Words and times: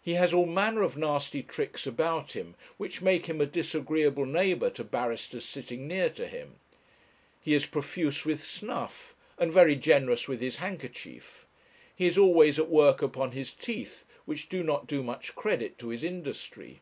He 0.00 0.14
has 0.14 0.32
all 0.32 0.46
manner 0.46 0.80
of 0.80 0.96
nasty 0.96 1.42
tricks 1.42 1.86
about 1.86 2.32
him, 2.32 2.54
which 2.78 3.02
make 3.02 3.26
him 3.26 3.38
a 3.38 3.44
disagreeable 3.44 4.24
neighbour 4.24 4.70
to 4.70 4.82
barristers 4.82 5.44
sitting 5.44 5.86
near 5.86 6.08
to 6.08 6.26
him. 6.26 6.54
He 7.42 7.52
is 7.52 7.66
profuse 7.66 8.24
with 8.24 8.42
snuff, 8.42 9.14
and 9.38 9.52
very 9.52 9.76
generous 9.76 10.26
with 10.26 10.40
his 10.40 10.56
handkerchief. 10.56 11.44
He 11.94 12.06
is 12.06 12.16
always 12.16 12.58
at 12.58 12.70
work 12.70 13.02
upon 13.02 13.32
his 13.32 13.52
teeth, 13.52 14.06
which 14.24 14.48
do 14.48 14.62
not 14.62 14.86
do 14.86 15.02
much 15.02 15.34
credit 15.34 15.76
to 15.80 15.88
his 15.90 16.02
industry. 16.02 16.80